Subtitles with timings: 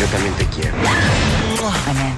[0.00, 0.76] Yo también te quiero.
[1.88, 2.16] Anem.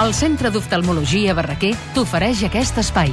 [0.00, 3.12] El Centre d'Oftalmologia Barraquer t'ofereix aquest espai.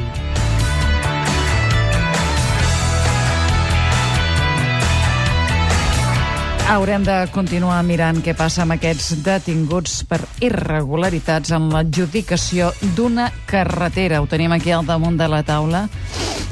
[6.67, 14.19] Haurem de continuar mirant què passa amb aquests detinguts per irregularitats en l'adjudicació d'una carretera.
[14.19, 15.87] Ho tenim aquí al damunt de la taula.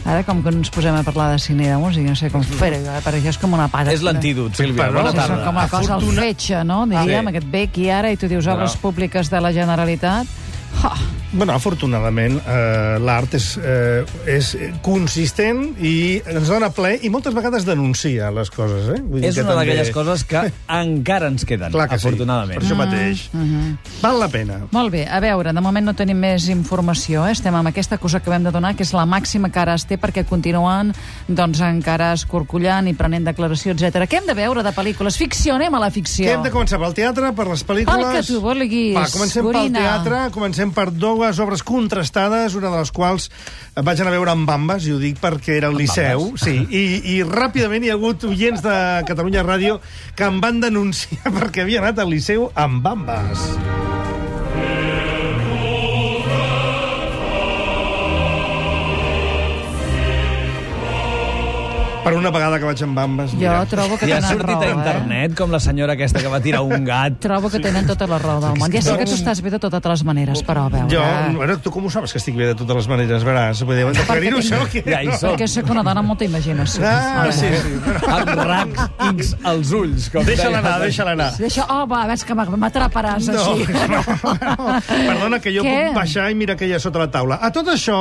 [0.05, 2.43] Ara, com que ens posem a parlar de cine i de música, no sé com
[2.45, 3.91] fer-ho, eh, per això és com una paga.
[3.91, 4.91] És l'antídot, Sílvia.
[4.93, 5.43] Bona Sí, tarda.
[5.43, 6.85] com a cosa al Afortuna- fetge, no?
[6.85, 7.29] Diríem, sí.
[7.33, 8.81] aquest bec i ara, i tu dius obres No.
[8.81, 10.27] públiques de la Generalitat.
[10.83, 10.93] Ha,
[11.35, 17.65] Bueno, afortunadament, eh, l'art és, eh, és consistent i ens dona ple i moltes vegades
[17.67, 18.87] denuncia les coses.
[18.95, 19.01] Eh?
[19.03, 22.61] Vull dir És que una també- d'aquelles coses que encara ens queden, Clar que afortunadament.
[22.61, 23.25] sí, per això mateix.
[24.01, 24.61] Val la pena.
[24.71, 27.31] Molt bé, a veure, de moment no tenim més informació, eh?
[27.35, 29.85] estem amb aquesta cosa que vam de donar, que és la màxima que ara es
[29.85, 30.93] té perquè continuen
[31.27, 34.07] doncs, encara escorcollant i prenent declaració, etc.
[34.07, 35.17] Què hem de veure de pel·lícules?
[35.17, 36.25] Ficció, anem a la ficció.
[36.25, 38.05] Que hem de començar pel teatre, per les pel·lícules...
[38.05, 39.79] Pel que tu vulguis, Va, comencem Gorina.
[39.79, 40.91] pel teatre, comencem per
[41.25, 43.31] dues obres contrastades, una de les quals
[43.73, 46.83] vaig anar a veure amb Bambes, i ho dic perquè era al Liceu, sí, i,
[47.15, 48.75] i ràpidament hi ha hagut oients de
[49.09, 49.79] Catalunya Ràdio
[50.15, 53.49] que em van denunciar perquè havia anat al Liceu amb Bambes.
[62.05, 63.31] Per una vegada que vaig amb Bambes...
[63.33, 63.63] Jo mira.
[63.65, 64.73] trobo que I ha tenen sortit raó, a eh?
[64.77, 67.15] internet, com la senyora aquesta que va tirar un gat.
[67.23, 68.69] Trobo que tenen tota la raó del món.
[68.71, 70.89] Ja sé que tu estàs bé de totes les maneres, però a veure...
[70.93, 71.01] Jo,
[71.39, 73.63] bueno, tu com ho saps que estic bé de totes les maneres, veràs?
[73.65, 74.83] Vull dir, aclarir-ho això, que...
[74.85, 75.33] Ja hi som.
[75.33, 76.85] Perquè sóc una dona amb molta imaginació.
[76.85, 77.73] Ah, sí, sí.
[78.05, 80.09] Amb racs X als ulls.
[80.13, 81.31] Com Deixa-la anar, deixa-la anar.
[81.41, 81.65] Deixa...
[81.73, 83.65] Oh, va, ves que m'atraparàs No, així.
[83.89, 84.03] no,
[84.85, 85.75] perdona, que jo Què?
[85.89, 87.39] puc baixar i mirar que hi ha sota la taula.
[87.41, 87.97] A tot això,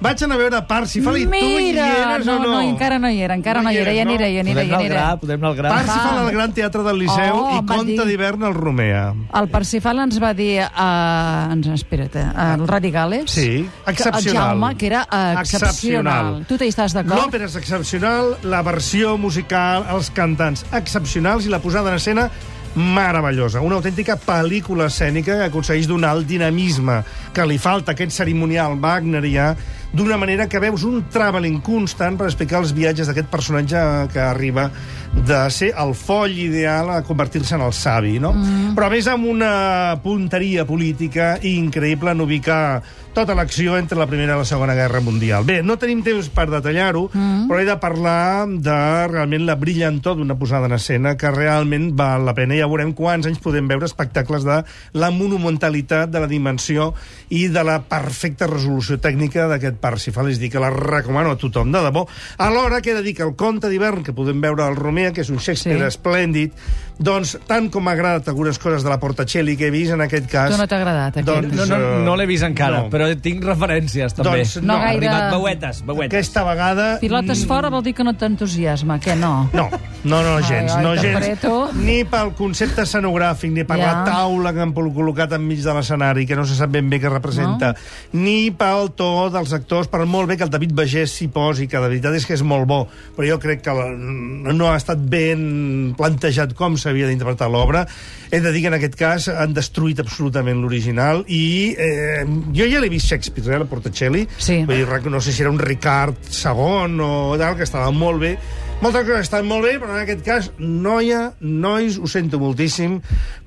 [0.00, 2.50] vaig anar a veure Parsifal i tu hi Mira, eres no, o no?
[2.54, 4.10] no, encara no hi era, encara no, No hi era, ja no?
[4.10, 4.94] aniré, ja aniré, Podem ja anar al aniré.
[4.94, 5.70] gra, podem anar al gra.
[5.74, 8.06] Parsifal al Gran Teatre del Liceu Oh, i Conte dir.
[8.08, 9.04] d'hivern al Romea.
[9.40, 13.48] El Parsifal ens va dir, uh, ens, espera't, uh, el Radigales, Sí,
[13.84, 14.48] que el excepcional.
[14.58, 16.44] Jaume, que era uh, excepcional.
[16.48, 17.18] Tu t'hi estàs d'acord?
[17.24, 22.28] L'òpera és excepcional, la versió musical, els cantants excepcionals i la posada en escena
[22.74, 23.60] meravellosa.
[23.62, 27.02] Una autèntica pel·lícula escènica que aconsegueix donar el dinamisme
[27.34, 29.52] que li falta a aquest cerimonial wagnerià
[29.94, 33.80] d'una manera que veus un travelling constant per explicar els viatges d'aquest personatge
[34.12, 34.68] que arriba
[35.14, 38.32] de ser el foll ideal a convertir-se en el savi, no?
[38.34, 38.74] Mm.
[38.74, 39.54] Però a més amb una
[40.02, 42.82] punteria política increïble en ubicar
[43.14, 45.46] tota l'acció entre la Primera i la Segona Guerra Mundial.
[45.46, 47.44] Bé, no tenim temps per detallar-ho, mm.
[47.46, 48.78] però he de parlar de
[49.12, 52.58] realment la brillantor d'una posada en escena que realment val la pena.
[52.58, 54.58] Ja veurem quants anys podem veure espectacles de
[54.98, 56.90] la monumentalitat, de la dimensió
[57.30, 60.30] i de la perfecta resolució tècnica d'aquest Parsifal.
[60.32, 62.06] És a dir, que la recomano a tothom, de debò.
[62.40, 65.20] Alhora que he de dir que el conte d'hivern que podem veure al Romea, que
[65.26, 65.90] és un Shakespeare Sí.
[65.92, 66.52] esplèndid,
[66.98, 70.28] doncs, tant com m'ha agradat algunes coses de la Portacelli que he vist en aquest
[70.30, 70.52] cas...
[70.54, 71.26] Tu no t'ha agradat, aquell?
[71.50, 72.90] Doncs, No, no, eh, no l'he vist encara, no.
[72.92, 74.30] però tinc referències, també.
[74.44, 76.12] Doncs No no, gaire- Arribat veuetes, veuetes.
[76.14, 76.86] Aquesta vegada...
[77.02, 79.34] Pilotes mm, fora vol dir que no t'entusiasma, què no?
[79.52, 79.68] No,
[80.04, 81.44] no, no, gens, Ai, ai, no gens.
[81.74, 83.86] Ni pel concepte escenogràfic, ni per Ja.
[83.92, 87.10] la taula que han col·locat enmig de l'escenari, que no se sap ben bé què
[87.10, 87.74] representa,
[88.12, 91.78] ni pel to dels actors, per molt bé que el David Bagés s'hi posi, que
[91.80, 94.98] la veritat és que és molt bo, però jo crec que la, no ha estat
[94.98, 97.86] ben plantejat com s'havia d'interpretar l'obra.
[98.30, 102.80] He de dir que en aquest cas han destruït absolutament l'original i eh, jo ja
[102.80, 104.64] l'he vist Shakespeare, eh, la Portacelli, Sí.
[104.64, 108.38] Vull dir, no sé si era un Ricard II o tal, que estava molt bé.
[108.82, 112.98] Moltes coses estan molt bé, però en aquest cas, noia, nois, ho sento moltíssim,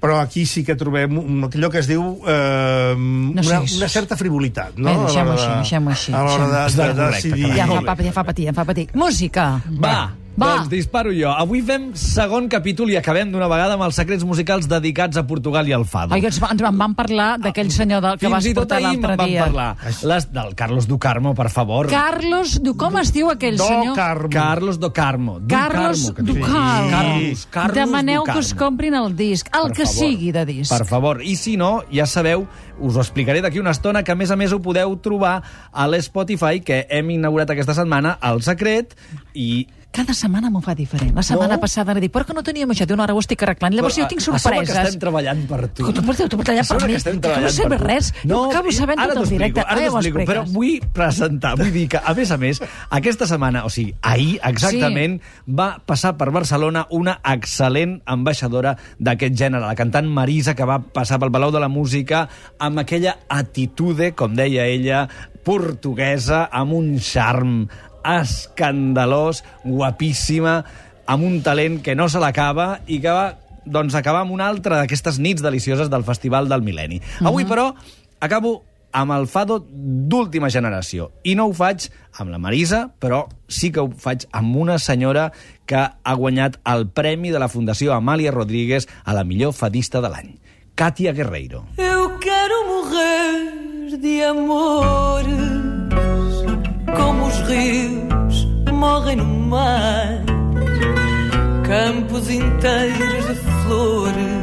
[0.01, 4.17] però aquí sí que trobem un- allò que es diu eh, una, siguis- una certa
[4.17, 4.89] frivolitat, no?
[4.89, 7.51] Bé, deixem-ho així, deixem-ho així, A l'hora de, de, de Correcte, decidir...
[7.53, 8.88] Ja fa, ja fa patir, em fa patir.
[8.97, 9.45] Música!
[9.67, 9.99] Va, Va.
[10.38, 11.31] Doncs disparo jo.
[11.34, 15.68] Avui fem segon capítol i acabem d'una vegada amb els secrets musicals dedicats a Portugal
[15.68, 16.14] i al Fado.
[16.16, 18.62] Oi, ens, va- ens en van parlar d'aquell senyor del, que Fins vas i tot
[18.68, 19.44] portar ahir l'altre me'n van dia.
[19.46, 19.75] parlar.
[20.03, 21.88] Les, del Carlos Ducarmo, per favor.
[21.90, 23.96] Carlos, du, com es diu aquell Do senyor?
[23.96, 24.30] Carmo.
[24.30, 25.40] Carlos Ducarmo.
[25.48, 26.36] Carlos Ducarmo, que diu.
[26.46, 26.90] Ducarmo.
[26.92, 28.33] Carlos, Carlos Demaneu Ducarmo.
[28.42, 29.98] que us comprin el disc, el Per que favor.
[30.10, 30.72] sigui de disc.
[30.78, 31.22] Per favor.
[31.24, 32.48] I si no, ja sabeu,
[32.80, 35.42] us ho explicaré d'aquí una estona, que a més a més ho podeu trobar
[35.72, 38.94] a l'Spotify, que hem inaugurat aquesta setmana, El Secret,
[39.33, 41.15] i Cada setmana m'ho fa diferent.
[41.17, 41.61] La setmana No?
[41.63, 42.85] passada ara dic, però que no teníem això?
[42.85, 43.73] Diu, no, ara ho estic arreglant.
[43.73, 44.77] Llavors jo tinc A sobre que sorpreses.
[44.85, 45.91] estem treballant per tu.
[45.91, 48.13] Tu A sobre per mi, que que no sé res.
[48.23, 49.61] Jo acabo sabent tot el directe.
[49.65, 53.25] Ara t'ho ho explico, però vull presentar, vull dir que, a més a més, aquesta
[53.25, 59.75] setmana, o sigui, ahir exactament, va passar per Barcelona una excel·lent ambaixadora d'aquest gènere, la
[59.75, 62.27] cantant Marisa, que va passar pel Palau de la Música
[62.59, 65.07] amb aquella attitude, com deia ella,
[65.44, 67.67] portuguesa, amb un charm
[68.03, 70.61] escandalós, guapíssima,
[71.07, 73.27] amb un talent que no se l'acaba i que va
[73.67, 77.01] doncs, acabar amb una altra d'aquestes nits delicioses del Festival del Mil·lenni.
[77.25, 77.73] Avui, però,
[78.23, 78.61] acabo
[78.97, 81.11] amb el fado d'última generació.
[81.27, 85.29] I no ho faig amb la Marisa, però sí que ho faig amb una senyora
[85.67, 90.09] que ha guanyat el premi de la Fundació Amàlia Rodríguez a la millor fadista de
[90.13, 90.38] l'any.
[90.77, 91.65] Katia Guerreiro.
[91.77, 95.26] Eu quero morrer de os
[97.47, 98.47] rios
[98.77, 100.21] morrem no mar.
[101.65, 104.38] Campos inteiros de flores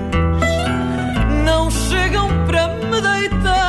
[1.44, 3.63] não chegam para me deitar.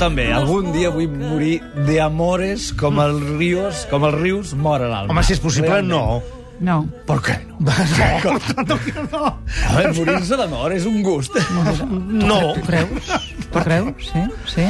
[0.00, 5.08] També, algun dia vull morir de amores com els rius, com els rius moren al
[5.08, 5.14] mar.
[5.14, 6.20] Home, si és possible, no.
[6.60, 6.82] No.
[7.08, 7.56] Per què no?
[7.64, 8.76] No,
[9.08, 9.22] no.
[9.24, 11.36] A veure, morir-se d'amor és un gust.
[11.88, 12.40] No.
[12.56, 13.12] Tu creus?
[13.46, 14.10] Tu creus?
[14.10, 14.24] Sí,
[14.56, 14.66] sí.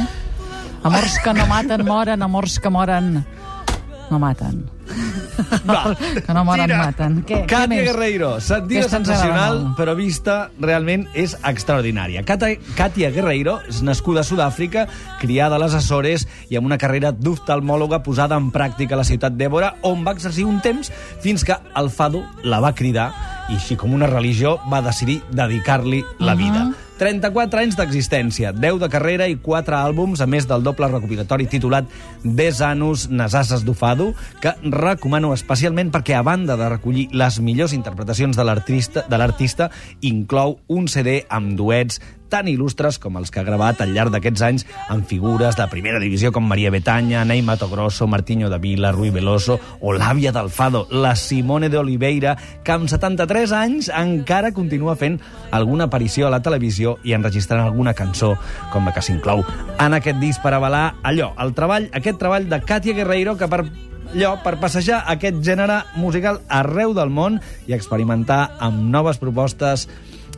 [0.87, 2.23] Amors que no maten, moren.
[2.23, 3.25] Amors que moren,
[4.09, 4.63] no maten.
[5.67, 5.95] Va.
[6.25, 6.77] Que no moren, Tira.
[6.85, 7.15] maten.
[7.25, 7.83] Què, què Katia més?
[7.89, 9.77] Guerreiro, sentida Aquesta ens agrada sensacional, molt.
[9.77, 12.23] però vista realment és extraordinària.
[12.27, 14.87] Kata- Katia Guerreiro és nascuda a Sud-àfrica,
[15.19, 19.33] criada a les Açores i amb una carrera d'oftalmòloga posada en pràctica a la ciutat
[19.39, 20.91] d'Èbora, on va exercir un temps
[21.21, 23.11] fins que el fado la va cridar
[23.49, 26.69] i així com una religió va decidir dedicar-li la vida.
[27.01, 31.89] 34 anys d'existència, 10 de carrera i 4 àlbums, a més del doble recopilatori titulat
[32.21, 37.73] Des Anus Nasasses do Fado, que recomano especialment perquè, a banda de recollir les millors
[37.73, 38.45] interpretacions de
[39.17, 39.71] l'artista
[40.05, 41.97] inclou un CD amb duets
[42.31, 45.99] tan il·lustres com els que ha gravat al llarg d'aquests anys amb figures de primera
[45.99, 50.49] divisió com Maria Betanya, Ney Mato Grosso, Martinho de Vila, Rui Veloso o l'àvia del
[50.49, 55.19] Fado, la Simone de Oliveira, que amb 73 anys encara continua fent
[55.51, 58.33] alguna aparició a la televisió i enregistrant alguna cançó
[58.71, 59.43] com la que s'inclou
[59.81, 63.65] en aquest disc per avalar allò, el treball, aquest treball de Katia Guerreiro que per
[63.65, 69.87] allò, per passejar aquest gènere musical arreu del món i experimentar amb noves propostes,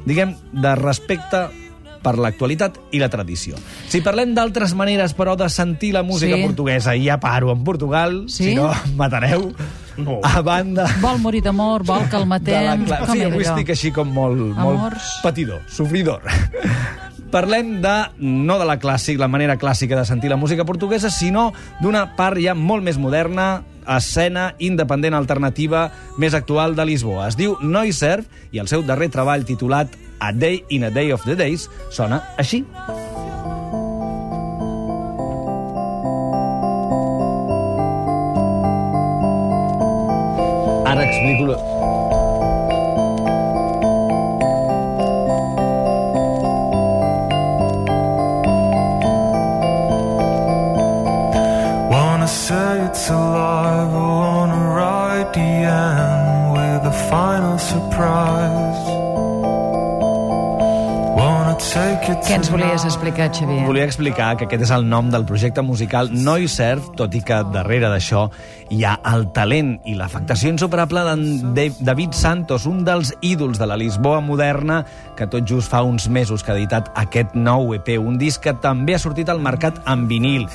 [0.05, 1.47] diguem, de respecte
[2.03, 3.55] per l'actualitat i la tradició.
[3.89, 6.44] Si parlem d'altres maneres, però, de sentir la música Sí.
[6.44, 8.50] portuguesa, i ja paro en Portugal, Sí?
[8.51, 9.53] si no, em matareu.
[9.95, 10.19] No.
[10.25, 12.85] A banda Vol morir d'amor, vol que el de la matem...
[12.85, 12.97] cla...
[13.05, 13.51] Com Sí, era avui allò?
[13.53, 15.11] estic així com molt, molt Amors.
[15.21, 16.21] patidor, sofridor.
[17.33, 21.51] Parlem de, no de la clàssic, la manera clàssica de sentir la música portuguesa, sinó
[21.81, 27.27] d'una part ja molt més moderna, escena independent alternativa més actual de Lisboa.
[27.27, 29.89] Es diu Noiserve i el seu darrer treball titulat
[30.23, 32.63] A Day in a Day of the Days sona així.
[40.87, 41.57] Ara explico...
[51.91, 53.09] Wanna say it's
[57.09, 59.02] final surprise.
[62.03, 63.61] Què ens volies explicar, Xavier?
[63.63, 67.88] Volia explicar que aquest és el nom del projecte musical Noiserve, tot i que darrere
[67.88, 68.25] d'això
[68.73, 73.67] hi ha el talent i l'afectació insuperable d'en De- David Santos, un dels ídols de
[73.69, 74.81] la Lisboa moderna,
[75.15, 78.53] que tot just fa uns mesos que ha editat aquest nou EP, un disc que
[78.60, 80.48] també ha sortit al mercat en vinil,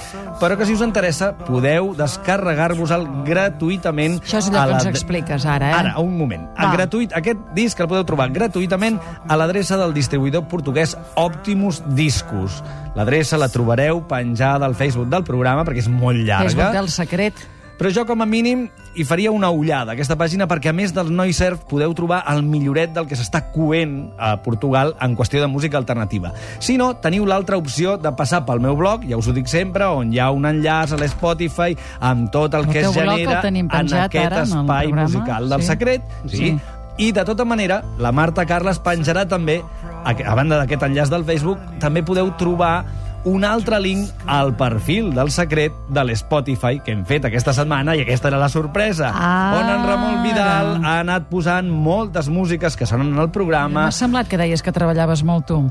[0.42, 4.90] però que si us interessa podeu descarregar-vos-el gratuïtament Això és allò a que la ens
[4.92, 5.78] expliques ara, eh?
[5.80, 6.44] Ara, un moment.
[6.58, 6.72] Va.
[6.76, 10.96] Gratuït, aquest disc el podeu trobar gratuïtament a l'adreça del distribuïdor portuguès
[11.38, 12.58] Optimus Discos.
[12.98, 16.48] L'adreça la trobareu penjada al Facebook del programa perquè és molt llarga.
[16.48, 17.46] Facebook del secret.
[17.78, 18.64] Però jo, com a mínim,
[18.98, 22.90] hi faria una ullada aquesta pàgina perquè, a més del Noiserve, podeu trobar el milloret
[22.96, 26.32] del que s'està coent a Portugal en qüestió de música alternativa.
[26.58, 29.86] Si no, teniu l'altra opció de passar pel meu blog, ja us ho dic sempre,
[29.86, 33.70] on hi ha un enllaç a l'Spotify amb tot el, El que es genera en
[33.70, 35.70] aquest ara, en espai programa, musical del sí.
[35.70, 36.18] secret.
[36.26, 36.36] Sí.
[36.42, 36.50] Sí.
[36.98, 39.60] I, de tota manera, la Marta Carles penjarà també,
[40.02, 42.82] a, banda d'aquest enllaç del Facebook, també podeu trobar
[43.28, 48.02] un altre link al perfil del secret de l'Spotify que hem fet aquesta setmana, i
[48.02, 49.62] aquesta era la sorpresa, Ara.
[49.62, 54.26] on en Ramon Vidal ha anat posant moltes músiques que sonen al programa, M'ha semblat
[54.26, 55.62] que deies que treballaves molt tu.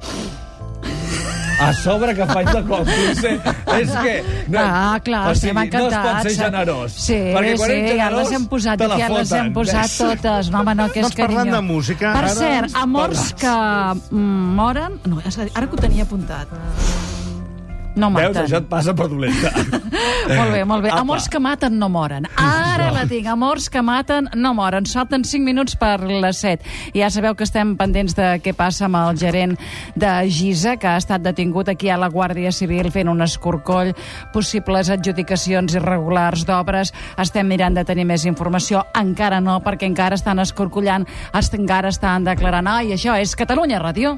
[1.60, 3.32] A sobre que faig de còmplice.
[3.78, 4.14] És que...
[4.58, 5.92] Ah, clar, sí, m'ha encantat.
[5.92, 6.96] No es pot ser generós.
[7.08, 9.52] Sí, perquè quan sí, ets ja generós, les hem posat, te la ja les hem
[9.58, 10.52] posat totes.
[10.54, 11.56] No, home, no, que és Doncs parlant carinyo.
[11.56, 13.36] de música, Per ara cert, amors parles.
[13.42, 15.00] que mm, moren...
[15.06, 16.52] No, és que ara que ho tenia apuntat.
[17.98, 18.46] No Veus, maten.
[18.46, 19.52] això et passa per dolenta.
[20.28, 20.90] Molt bé, molt bé.
[20.92, 21.02] Apa.
[21.06, 22.26] Amors que maten no moren.
[22.38, 23.30] Ara la tinc.
[23.32, 24.86] Amors que maten no moren.
[24.86, 26.68] Falten 5 minuts per les 7.
[26.94, 29.56] I ja sabeu que estem pendents de què passa amb el gerent
[29.96, 33.94] de Gisa, que ha estat detingut aquí a la Guàrdia Civil fent un escorcoll,
[34.36, 36.92] possibles adjudicacions irregulars d'obres.
[37.18, 38.84] Estem mirant de tenir més informació.
[39.00, 42.68] Encara no, perquè encara estan escorcollant, encara estan declarant.
[42.68, 44.18] Ai, això és Catalunya Ràdio.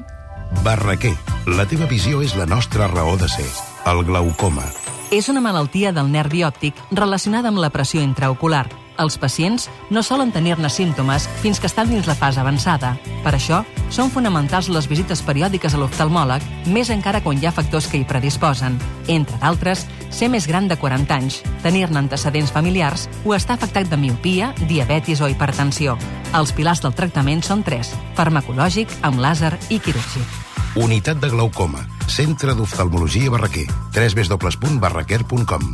[0.64, 1.14] Barraquer,
[1.46, 3.69] la teva visió és la nostra raó de ser.
[3.86, 4.66] El glaucoma.
[5.10, 8.66] És una malaltia del nervi òptic relacionada amb la pressió intraocular.
[9.00, 12.92] Els pacients no solen tenir-ne símptomes fins que estan dins la fase avançada.
[13.24, 17.88] Per això, són fonamentals les visites periòdiques a l'oftalmòleg, més encara quan hi ha factors
[17.88, 18.76] que hi predisposen.
[19.08, 23.96] Entre d'altres, ser més gran de 40 anys, tenir-ne antecedents familiars o estar afectat de
[23.96, 25.96] miopia, diabetis o hipertensió.
[26.36, 30.49] Els pilars del tractament són tres, farmacològic, amb làser i quirúrgic.
[30.76, 31.80] Unitat de glaucoma.
[32.06, 33.66] Centre d'oftalmologia Barraquer.
[33.90, 35.64] www.barraquer.com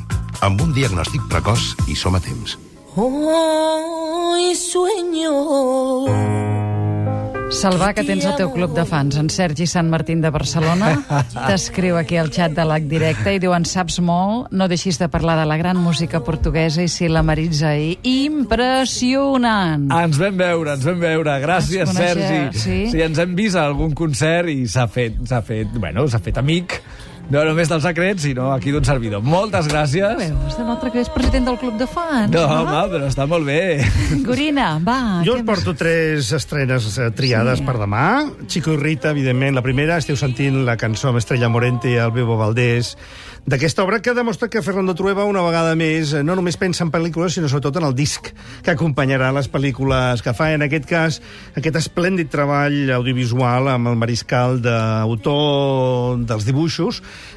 [0.41, 2.57] Amb un diagnòstic precoç i som a temps.
[2.97, 5.37] Hoy sueño
[7.51, 10.91] Salvar, que tens el teu club de fans, en Sergi Sant Martín de Barcelona,
[11.47, 15.07] t'escriu aquí al xat de l'Ac Directe i diu, en saps molt, no deixis de
[15.13, 17.97] parlar de la gran música portuguesa i si la Maritza ahir.
[18.03, 19.87] Impressionant!
[19.95, 21.39] Ens vam veure, ens vam veure.
[21.47, 22.43] Gràcies, Sergi.
[22.59, 22.81] sí?
[22.91, 26.43] sí, ens hem vist a algun concert i s'ha fet, s'ha fet, bueno, s'ha fet
[26.43, 26.81] amic.
[27.27, 29.19] No només dels secrets, sinó aquí d'un servidor.
[29.27, 30.13] Moltes gràcies.
[30.21, 32.31] Veus, de l'altre que és president del club de fans.
[32.31, 33.83] No, home, però està molt bé.
[34.29, 35.25] Gorina, va.
[35.27, 37.67] Jo us porto tres estrenes eh, triades Sí.
[37.67, 38.05] per demà.
[38.47, 39.99] Chico i Rita, evidentment, la primera.
[39.99, 42.95] Esteu sentint la cançó amb Estrella Morente i el Bebo Valdés
[43.47, 46.91] d'aquesta obra que demostra que Fernando Trueba una vegada més eh, no només pensa en
[46.95, 48.31] pel·lícules, sinó sobretot en el disc
[48.67, 50.53] que acompanyarà les pel·lícules que fa.
[50.55, 51.19] En aquest cas,
[51.59, 56.86] aquest esplèndid treball audiovisual amb el mariscal d'autor dels dibuixos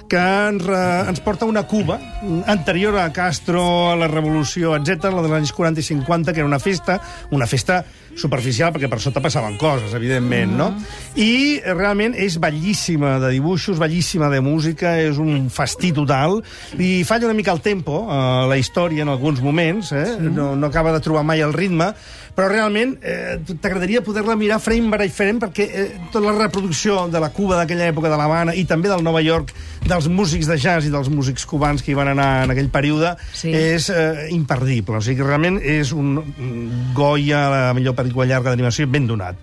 [0.10, 2.00] que ens, re, ens porta una Cuba
[2.48, 6.50] anterior a Castro, a la Revolució, etc, la dels anys 40 i 50, que era
[6.50, 7.00] una festa,
[7.36, 7.84] una festa
[8.20, 10.70] superficial, perquè per sota passaven coses, evidentment, no?
[11.16, 16.42] I eh, realment és bellíssima de dibuixos, bellíssima de música, és un fastí total,
[16.78, 20.18] i falla una mica el tempo, eh, la història en alguns moments, eh?
[20.20, 21.94] no, no acaba de trobar mai el ritme,
[22.40, 27.20] però realment eh, t'agradaria poder-la mirar frame by frame perquè eh, tota la reproducció de
[27.20, 29.50] la Cuba d'aquella època de l'Havana i també del Nova York
[29.84, 33.16] dels músics de jazz i dels músics cubans que hi van anar en aquell període
[33.34, 33.52] Sí.
[33.52, 34.98] és eh, imperdible.
[35.00, 39.36] O sigui que realment és un un Goya, la millor pel·lícula llarga d'animació, ben donat.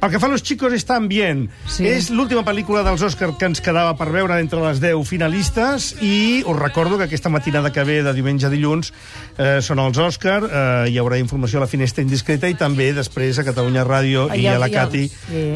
[0.00, 1.86] Pel que fa a Los chicos están bien, Sí.
[1.86, 6.42] és l'última pel·lícula dels Òscar que ens quedava per veure entre les 10 finalistes i
[6.46, 8.92] us recordo que aquesta matinada que ve de diumenge a dilluns
[9.38, 13.38] eh, són els Òscar, eh, hi haurà informació a la finestra indiscreta i també després
[13.38, 15.06] a Catalunya Ràdio i a la Cati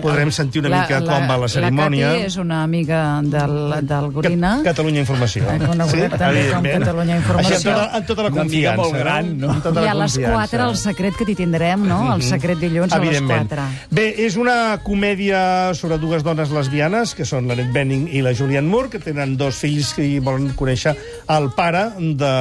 [0.03, 2.07] podrem sentir una mica com va la cerimònia.
[2.09, 4.57] La Cati és una amiga del, del Gorina.
[4.63, 5.45] Ca- Catalunya Informació.
[5.49, 6.63] Eh, coneguda també com.
[6.65, 7.57] Catalunya Informació.
[7.57, 8.77] Així, amb tota, amb tota la amiga confiança.
[8.83, 9.55] molt gran, no?
[9.63, 10.49] Tota I la a les confiança.
[10.59, 12.15] 4 el secret que t'hi tindrem, no?
[12.15, 13.49] El secret dilluns a les Evidentment.
[13.49, 13.63] 4.
[13.91, 18.69] Bé, és una comèdia sobre dues dones lesbianes, que són l'Anet Benning i la Julianne
[18.69, 20.93] Moore, que tenen dos fills hi volen conèixer
[21.33, 21.85] el pare
[22.19, 22.33] de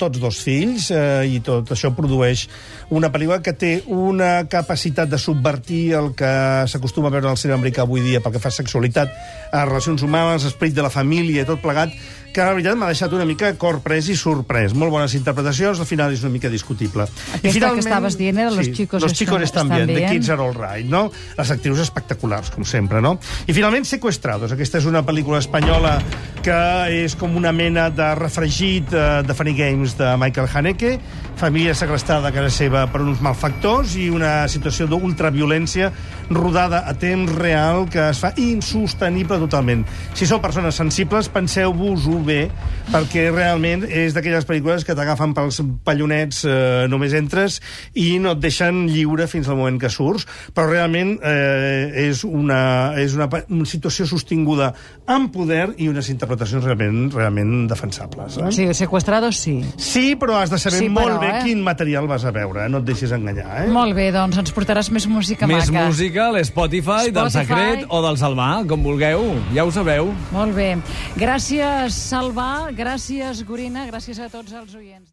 [0.00, 2.44] tots dos fills, eh, i tot això produeix
[2.90, 6.32] una pel·lícula que té una capacitat de subvertir el que
[6.68, 9.14] s'acostuma a veure al cinema americà avui dia pel que fa a sexualitat,
[9.52, 11.94] a relacions humanes, esperit de la família i tot plegat,
[12.32, 14.74] que la veritat m'ha deixat una mica corprès i sorprès.
[14.78, 17.06] Molt bones interpretacions, al final és una mica discutible.
[17.40, 20.12] Aquesta que estaves dient era Los chicos Los chicos están están bien, The bien.
[20.12, 21.10] Kids are all right, no?
[21.38, 23.18] Les actrius espectaculars, com sempre, no?
[23.46, 24.52] I finalment, Sequestrados.
[24.52, 25.98] Aquesta és una pel·lícula espanyola
[26.44, 26.60] que
[27.04, 30.94] és com una mena de refregit eh, de Funny Games de Michael Haneke,
[31.40, 35.90] família segrestada a casa seva per uns malfactors i una situació d'ultraviolència
[36.30, 39.84] rodada a temps real que es fa insostenible totalment.
[40.14, 42.44] Si sou persones sensibles, penseu-vos-ho bé,
[42.90, 47.58] perquè realment és d'aquelles pel·lícules que t'agafen pels pallonets eh, només entres
[47.98, 52.60] i no et deixen lliure fins al moment que surts, però realment eh, és, una,
[53.00, 54.70] és una, una situació sostinguda
[55.10, 58.38] amb poder i unes interpretacions realment, realment defensables.
[58.38, 58.52] Eh?
[58.54, 59.56] Sí, sequestrados sí.
[59.76, 61.42] Sí, però has de saber Sí, sí, molt però, bé eh?
[61.48, 62.70] quin material vas a veure, eh?
[62.70, 63.64] no et deixis enganyar.
[63.64, 63.68] Eh?
[63.74, 65.86] Molt bé, doncs ens portaràs més música Més maca.
[65.90, 67.46] música, a l'Spotify, del Spotify.
[67.46, 69.24] Secret o del Salvà, com vulgueu.
[69.56, 70.12] Ja ho sabeu.
[70.34, 70.74] Molt bé.
[71.16, 75.08] Gràcies, Salva, gràcies, Gorina, gràcies a tots els oients.